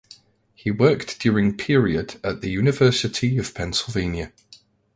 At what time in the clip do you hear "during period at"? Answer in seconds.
1.19-2.41